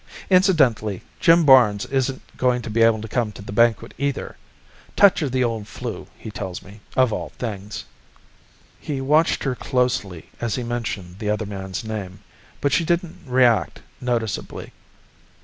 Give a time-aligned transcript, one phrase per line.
[0.31, 4.35] Incidentally, Jim Barnes isn't going to be able to come to the banquet either
[4.95, 7.85] touch of the old 'flu, he tells me, of all things."
[8.79, 12.21] He watched her closely as he mentioned the other man's name,
[12.61, 14.73] but she didn't react noticeably.